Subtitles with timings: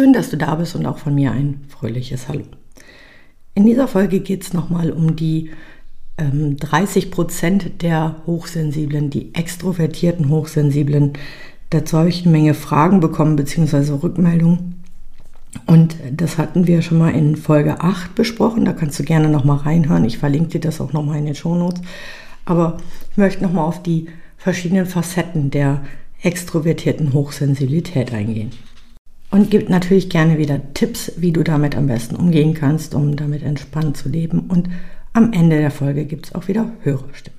[0.00, 2.44] Schön, dass du da bist und auch von mir ein fröhliches Hallo.
[3.52, 5.50] In dieser Folge geht es nochmal um die
[6.16, 11.12] ähm, 30 Prozent der Hochsensiblen, die extrovertierten Hochsensiblen.
[11.68, 13.92] Dazu habe ich eine Menge Fragen bekommen bzw.
[14.02, 14.82] Rückmeldungen.
[15.66, 18.64] Und das hatten wir schon mal in Folge 8 besprochen.
[18.64, 20.06] Da kannst du gerne nochmal reinhören.
[20.06, 21.82] Ich verlinke dir das auch nochmal in den Shownotes.
[22.46, 22.78] Aber
[23.10, 24.06] ich möchte nochmal auf die
[24.38, 25.82] verschiedenen Facetten der
[26.22, 28.52] extrovertierten Hochsensibilität eingehen
[29.30, 33.42] und gibt natürlich gerne wieder Tipps, wie du damit am besten umgehen kannst, um damit
[33.42, 34.40] entspannt zu leben.
[34.40, 34.68] Und
[35.12, 37.38] am Ende der Folge gibt es auch wieder Hörerstimmen.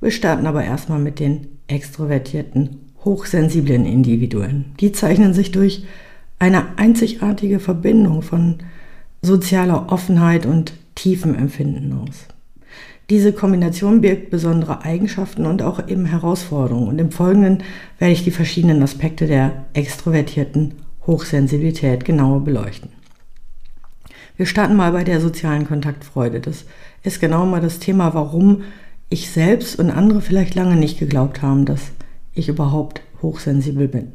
[0.00, 4.66] Wir starten aber erstmal mit den extrovertierten, hochsensiblen Individuen.
[4.80, 5.84] Die zeichnen sich durch
[6.38, 8.58] eine einzigartige Verbindung von
[9.22, 12.26] sozialer Offenheit und tiefem Empfinden aus.
[13.10, 16.88] Diese Kombination birgt besondere Eigenschaften und auch eben Herausforderungen.
[16.88, 17.62] Und im Folgenden
[17.98, 20.74] werde ich die verschiedenen Aspekte der extrovertierten
[21.06, 22.90] Hochsensibilität genauer beleuchten.
[24.36, 26.40] Wir starten mal bei der sozialen Kontaktfreude.
[26.40, 26.64] Das
[27.02, 28.62] ist genau mal das Thema, warum
[29.08, 31.92] ich selbst und andere vielleicht lange nicht geglaubt haben, dass
[32.34, 34.12] ich überhaupt hochsensibel bin.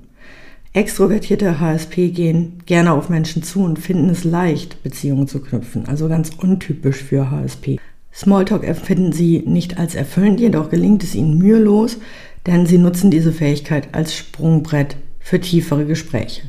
[0.73, 6.07] Extrovertierte HSP gehen gerne auf Menschen zu und finden es leicht, Beziehungen zu knüpfen, also
[6.07, 7.79] ganz untypisch für HSP.
[8.17, 11.99] Smalltalk empfinden sie nicht als erfüllend, jedoch gelingt es ihnen mühelos,
[12.47, 16.41] denn sie nutzen diese Fähigkeit als Sprungbrett für tiefere Gespräche.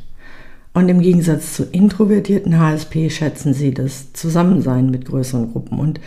[0.72, 6.00] Und im Gegensatz zu introvertierten HSP schätzen sie das Zusammensein mit größeren Gruppen und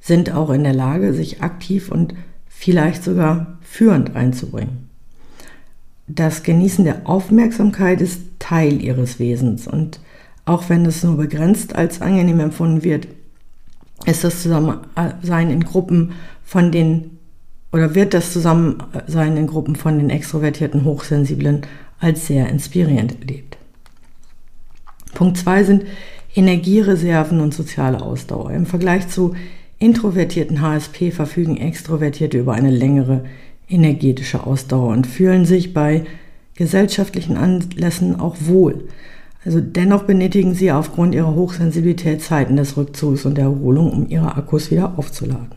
[0.00, 2.12] sind auch in der Lage, sich aktiv und
[2.46, 4.90] vielleicht sogar führend einzubringen.
[6.08, 9.98] Das Genießen der Aufmerksamkeit ist Teil ihres Wesens und
[10.44, 13.08] auch wenn es nur begrenzt als angenehm empfunden wird,
[14.06, 16.12] ist das Zusammensein in Gruppen
[16.44, 17.18] von den
[17.72, 21.62] oder wird das Zusammensein in Gruppen von den extrovertierten Hochsensiblen
[21.98, 23.58] als sehr inspirierend erlebt.
[25.14, 25.84] Punkt 2 sind
[26.34, 28.52] Energiereserven und soziale Ausdauer.
[28.52, 29.34] Im Vergleich zu
[29.78, 33.24] introvertierten HSP verfügen Extrovertierte über eine längere
[33.68, 36.04] energetische Ausdauer und fühlen sich bei
[36.54, 38.88] gesellschaftlichen Anlässen auch wohl.
[39.46, 44.36] Also dennoch benötigen sie aufgrund ihrer Hochsensibilität Zeiten des Rückzugs und der Erholung, um ihre
[44.36, 45.54] Akkus wieder aufzuladen.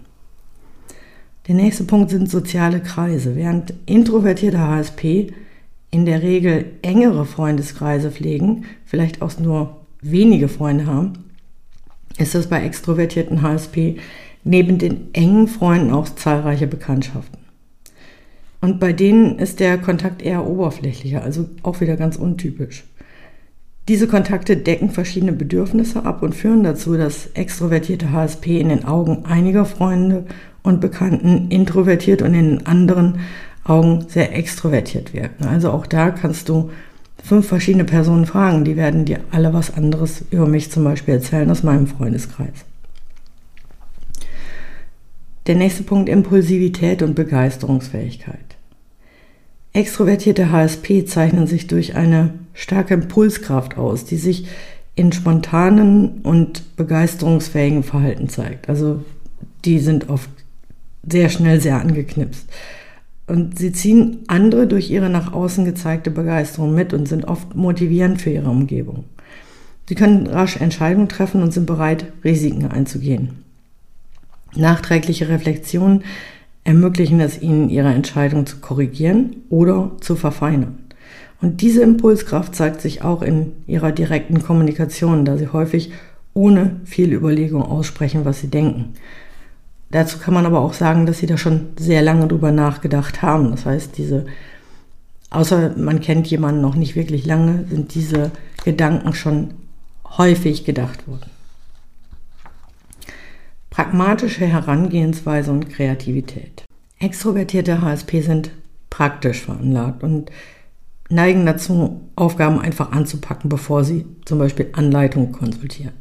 [1.48, 3.36] Der nächste Punkt sind soziale Kreise.
[3.36, 5.34] Während introvertierte HSP
[5.90, 11.14] in der Regel engere Freundeskreise pflegen, vielleicht auch nur wenige Freunde haben,
[12.20, 13.98] ist das bei extrovertierten HSP
[14.44, 17.40] neben den engen Freunden auch zahlreiche Bekanntschaften.
[18.62, 22.84] Und bei denen ist der Kontakt eher oberflächlicher, also auch wieder ganz untypisch.
[23.90, 29.26] Diese Kontakte decken verschiedene Bedürfnisse ab und führen dazu, dass extrovertierte HSP in den Augen
[29.26, 30.28] einiger Freunde
[30.62, 33.22] und Bekannten introvertiert und in anderen
[33.64, 35.46] Augen sehr extrovertiert wirken.
[35.46, 36.70] Also auch da kannst du
[37.24, 41.50] fünf verschiedene Personen fragen, die werden dir alle was anderes über mich zum Beispiel erzählen
[41.50, 42.66] aus meinem Freundeskreis.
[45.48, 48.49] Der nächste Punkt Impulsivität und Begeisterungsfähigkeit.
[49.74, 54.48] Extrovertierte HSP zeichnen sich durch eine starke Impulskraft aus, die sich
[54.96, 58.68] in spontanen und begeisterungsfähigen Verhalten zeigt.
[58.68, 59.04] Also
[59.64, 60.30] die sind oft
[61.10, 62.48] sehr schnell sehr angeknipst.
[63.28, 68.20] Und sie ziehen andere durch ihre nach außen gezeigte Begeisterung mit und sind oft motivierend
[68.22, 69.06] für ihre Umgebung.
[69.88, 73.44] Sie können rasch Entscheidungen treffen und sind bereit, Risiken einzugehen.
[74.56, 76.04] Nachträgliche Reflexionen
[76.70, 80.78] ermöglichen es ihnen, ihre Entscheidung zu korrigieren oder zu verfeinern.
[81.42, 85.92] Und diese Impulskraft zeigt sich auch in ihrer direkten Kommunikation, da sie häufig
[86.36, 88.94] ohne viel Überlegung aussprechen, was sie denken.
[89.90, 93.50] Dazu kann man aber auch sagen, dass sie da schon sehr lange drüber nachgedacht haben.
[93.50, 94.28] Das heißt, diese,
[95.32, 98.30] außer man kennt jemanden noch nicht wirklich lange, sind diese
[98.64, 99.56] Gedanken schon
[100.20, 101.32] häufig gedacht worden.
[103.80, 106.66] Pragmatische Herangehensweise und Kreativität.
[107.00, 108.52] Extrovertierte HSP sind
[108.90, 110.32] praktisch veranlagt und
[111.10, 115.94] neigen dazu, Aufgaben einfach anzupacken, bevor sie zum Beispiel Anleitungen konsultieren.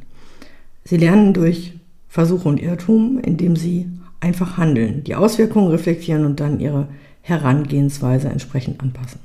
[0.83, 1.73] Sie lernen durch
[2.09, 6.89] Versuch und Irrtum, indem sie einfach handeln, die Auswirkungen reflektieren und dann ihre
[7.21, 9.21] Herangehensweise entsprechend anpassen.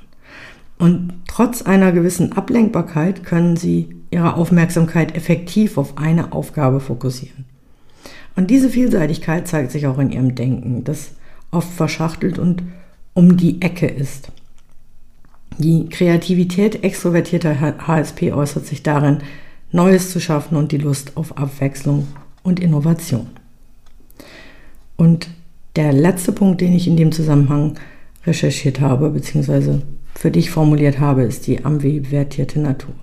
[0.79, 7.45] Und trotz einer gewissen Ablenkbarkeit können sie ihre Aufmerksamkeit effektiv auf eine Aufgabe fokussieren.
[8.37, 11.13] Und diese Vielseitigkeit zeigt sich auch in ihrem Denken, das
[11.55, 12.63] oft verschachtelt und
[13.15, 14.33] um die Ecke ist.
[15.59, 19.19] Die Kreativität extrovertierter HSP äußert sich darin,
[19.71, 22.09] Neues zu schaffen und die Lust auf Abwechslung
[22.43, 23.29] und Innovation.
[24.97, 25.29] Und
[25.77, 27.79] der letzte Punkt, den ich in dem Zusammenhang
[28.27, 29.83] recherchiert habe, beziehungsweise
[30.15, 32.95] für dich formuliert habe, ist die ambivertierte Natur.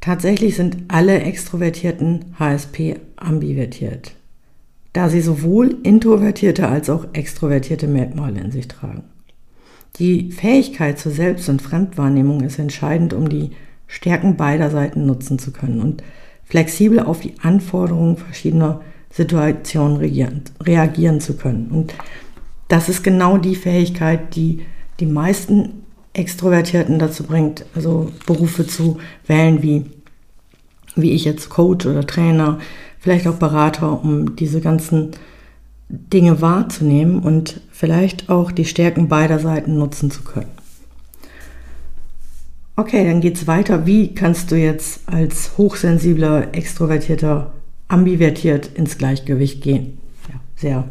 [0.00, 4.14] Tatsächlich sind alle extrovertierten HSP ambivertiert,
[4.96, 9.04] da sie sowohl introvertierte als auch extrovertierte Merkmale in sich tragen.
[9.98, 13.50] Die Fähigkeit zur Selbst- und Fremdwahrnehmung ist entscheidend, um die
[13.86, 16.02] Stärken beider Seiten nutzen zu können und
[16.44, 21.68] flexibel auf die Anforderungen verschiedener Situationen reagieren, zu können.
[21.70, 21.94] Und
[22.68, 24.62] das ist genau die Fähigkeit, die
[24.98, 25.84] die meisten
[26.14, 29.84] Extrovertierten dazu bringt, also Berufe zu wählen, wie,
[30.94, 32.60] wie ich jetzt Coach oder Trainer,
[33.06, 35.12] vielleicht auch Berater, um diese ganzen
[35.88, 40.50] Dinge wahrzunehmen und vielleicht auch die Stärken beider Seiten nutzen zu können.
[42.74, 43.86] Okay, dann geht es weiter.
[43.86, 47.52] Wie kannst du jetzt als hochsensibler, extrovertierter,
[47.86, 49.98] ambivertiert ins Gleichgewicht gehen?
[50.28, 50.90] Ja, sehr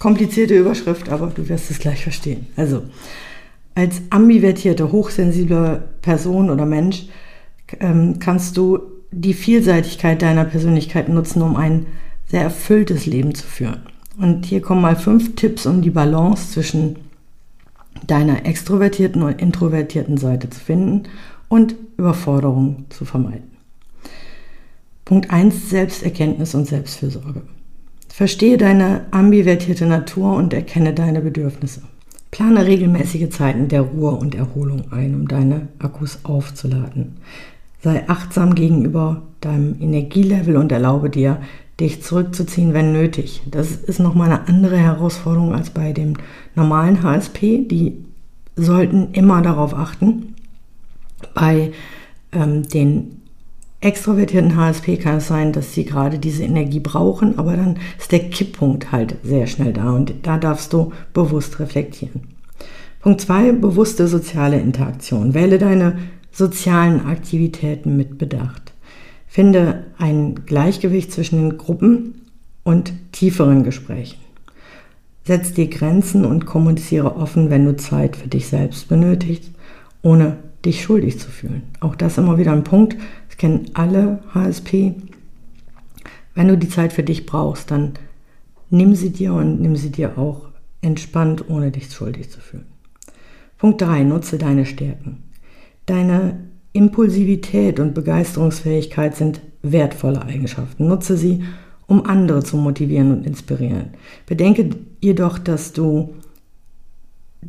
[0.00, 2.48] komplizierte Überschrift, aber du wirst es gleich verstehen.
[2.56, 2.82] Also,
[3.76, 7.06] als ambivertierte, hochsensible Person oder Mensch
[7.78, 11.86] ähm, kannst du die Vielseitigkeit deiner Persönlichkeit nutzen, um ein
[12.26, 13.80] sehr erfülltes Leben zu führen.
[14.18, 16.96] Und hier kommen mal fünf Tipps, um die Balance zwischen
[18.06, 21.04] deiner extrovertierten und introvertierten Seite zu finden
[21.48, 23.50] und Überforderung zu vermeiden.
[25.04, 27.42] Punkt 1 Selbsterkenntnis und Selbstfürsorge.
[28.08, 31.82] Verstehe deine ambivertierte Natur und erkenne deine Bedürfnisse.
[32.30, 37.16] Plane regelmäßige Zeiten der Ruhe und Erholung ein, um deine Akkus aufzuladen.
[37.80, 41.40] Sei achtsam gegenüber deinem Energielevel und erlaube dir,
[41.80, 43.42] dich zurückzuziehen, wenn nötig.
[43.46, 46.14] Das ist nochmal eine andere Herausforderung als bei dem
[46.56, 47.66] normalen HSP.
[47.68, 48.04] Die
[48.56, 50.34] sollten immer darauf achten.
[51.34, 51.72] Bei
[52.32, 53.22] ähm, den
[53.80, 58.28] extrovertierten HSP kann es sein, dass sie gerade diese Energie brauchen, aber dann ist der
[58.28, 62.22] Kipppunkt halt sehr schnell da und da darfst du bewusst reflektieren.
[63.00, 65.32] Punkt 2, bewusste soziale Interaktion.
[65.32, 65.98] Wähle deine
[66.38, 68.72] sozialen Aktivitäten mit Bedacht.
[69.26, 72.22] Finde ein Gleichgewicht zwischen den Gruppen
[72.62, 74.20] und tieferen Gesprächen.
[75.24, 79.50] Setz dir Grenzen und kommuniziere offen, wenn du Zeit für dich selbst benötigst,
[80.00, 81.64] ohne dich schuldig zu fühlen.
[81.80, 82.96] Auch das immer wieder ein Punkt,
[83.28, 84.94] das kennen alle HSP.
[86.34, 87.94] Wenn du die Zeit für dich brauchst, dann
[88.70, 90.48] nimm sie dir und nimm sie dir auch
[90.82, 92.66] entspannt, ohne dich schuldig zu fühlen.
[93.58, 94.04] Punkt 3.
[94.04, 95.27] Nutze deine Stärken.
[95.88, 96.36] Deine
[96.74, 100.86] Impulsivität und Begeisterungsfähigkeit sind wertvolle Eigenschaften.
[100.86, 101.44] Nutze sie,
[101.86, 103.94] um andere zu motivieren und inspirieren.
[104.26, 104.68] Bedenke
[105.00, 106.14] jedoch, dass du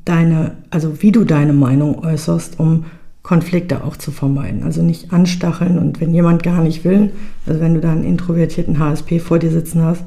[0.05, 2.85] deine, also wie du deine Meinung äußerst, um
[3.23, 4.63] Konflikte auch zu vermeiden.
[4.63, 7.11] Also nicht anstacheln und wenn jemand gar nicht will,
[7.45, 10.05] also wenn du da einen introvertierten HSP vor dir sitzen hast,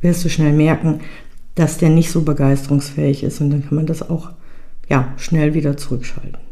[0.00, 1.00] wirst du schnell merken,
[1.54, 4.30] dass der nicht so begeisterungsfähig ist und dann kann man das auch
[4.88, 6.43] ja, schnell wieder zurückschalten.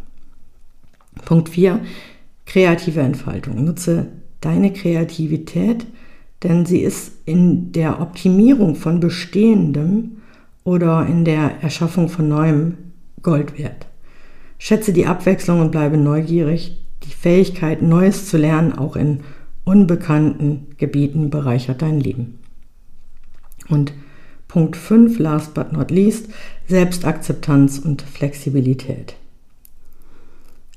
[1.24, 1.80] Punkt 4,
[2.46, 3.64] kreative Entfaltung.
[3.64, 4.08] Nutze
[4.40, 5.87] deine Kreativität,
[6.42, 10.16] denn sie ist in der Optimierung von Bestehendem
[10.64, 12.76] oder in der Erschaffung von Neuem
[13.23, 13.87] Gold wert.
[14.58, 16.78] Schätze die Abwechslung und bleibe neugierig.
[17.04, 19.20] Die Fähigkeit, Neues zu lernen, auch in
[19.64, 22.38] unbekannten Gebieten, bereichert dein Leben.
[23.68, 23.92] Und
[24.49, 26.28] Punkt 5, last but not least,
[26.68, 29.16] Selbstakzeptanz und Flexibilität.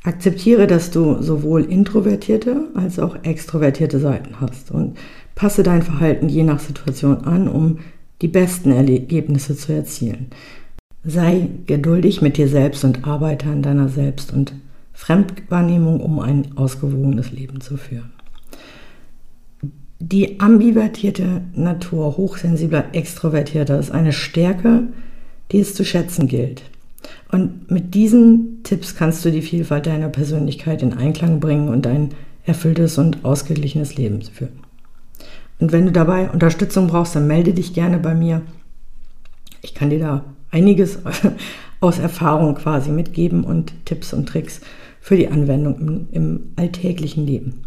[0.05, 4.97] Akzeptiere, dass du sowohl introvertierte als auch extrovertierte Seiten hast und
[5.33, 7.79] passe dein Verhalten je nach Situation an, um
[8.21, 10.27] die besten Ergebnisse zu erzielen.
[11.03, 14.53] Sei geduldig mit dir selbst und arbeite an deiner Selbst- und
[14.93, 18.11] Fremdwahrnehmung, um ein ausgewogenes Leben zu führen.
[19.99, 24.83] Die ambivertierte Natur hochsensibler Extrovertierter ist eine Stärke,
[25.51, 26.63] die es zu schätzen gilt.
[27.31, 32.11] Und mit diesen Tipps kannst du die Vielfalt deiner Persönlichkeit in Einklang bringen und ein
[32.45, 34.59] erfülltes und ausgeglichenes Leben führen.
[35.59, 38.41] Und wenn du dabei Unterstützung brauchst, dann melde dich gerne bei mir.
[39.61, 40.99] Ich kann dir da einiges
[41.79, 44.61] aus Erfahrung quasi mitgeben und Tipps und Tricks
[45.01, 47.63] für die Anwendung im, im alltäglichen Leben.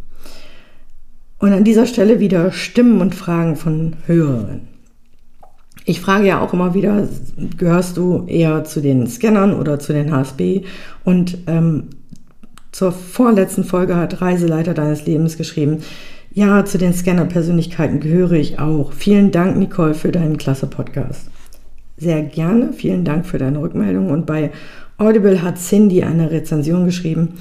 [1.38, 4.77] Und an dieser Stelle wieder Stimmen und Fragen von Hörerinnen.
[5.88, 7.08] Ich frage ja auch immer wieder,
[7.56, 10.64] gehörst du eher zu den Scannern oder zu den HSB?
[11.02, 11.84] Und ähm,
[12.72, 15.78] zur vorletzten Folge hat Reiseleiter deines Lebens geschrieben,
[16.30, 18.92] ja, zu den Scanner-Persönlichkeiten gehöre ich auch.
[18.92, 21.30] Vielen Dank, Nicole, für deinen klasse Podcast.
[21.96, 24.10] Sehr gerne, vielen Dank für deine Rückmeldung.
[24.10, 24.50] Und bei
[24.98, 27.38] Audible hat Cindy eine Rezension geschrieben.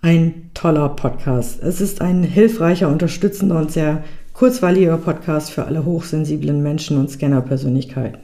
[0.00, 1.60] Ein toller Podcast.
[1.60, 4.04] Es ist ein hilfreicher, unterstützender und sehr
[4.40, 8.20] kurzweiliger Podcast für alle hochsensiblen Menschen und Scanner-Persönlichkeiten.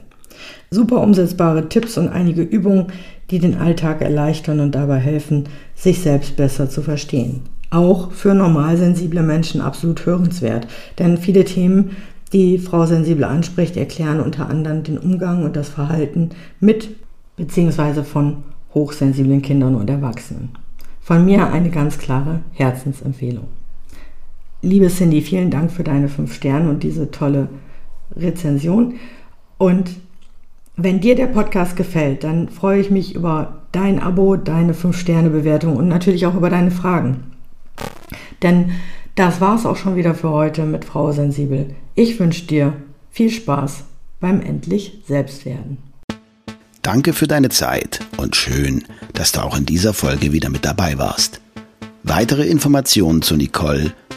[0.71, 2.87] Super umsetzbare Tipps und einige Übungen,
[3.29, 5.43] die den Alltag erleichtern und dabei helfen,
[5.75, 7.41] sich selbst besser zu verstehen.
[7.69, 10.65] Auch für normalsensible Menschen absolut hörenswert,
[10.97, 11.91] denn viele Themen,
[12.33, 16.89] die Frau Sensibel anspricht, erklären unter anderem den Umgang und das Verhalten mit
[17.35, 18.01] bzw.
[18.01, 18.37] von
[18.73, 20.49] hochsensiblen Kindern und Erwachsenen.
[20.99, 23.56] Von mir eine ganz klare Herzensempfehlung.
[24.61, 27.49] Liebe Cindy, vielen Dank für deine fünf Sterne und diese tolle
[28.15, 28.95] Rezension.
[29.57, 29.91] Und
[30.75, 35.87] wenn dir der Podcast gefällt, dann freue ich mich über dein Abo, deine 5-Sterne-Bewertung und
[35.87, 37.31] natürlich auch über deine Fragen.
[38.41, 38.71] Denn
[39.15, 41.75] das war es auch schon wieder für heute mit Frau Sensibel.
[41.95, 42.73] Ich wünsche dir
[43.09, 43.83] viel Spaß
[44.19, 45.79] beim endlich Selbstwerden.
[46.81, 48.83] Danke für deine Zeit und schön,
[49.13, 51.41] dass du auch in dieser Folge wieder mit dabei warst.
[52.03, 53.93] Weitere Informationen zu Nicole,